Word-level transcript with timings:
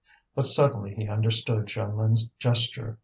But 0.33 0.45
suddenly 0.47 0.95
he 0.95 1.07
understood 1.07 1.67
Jeanlin's 1.67 2.29
gesture. 2.39 2.97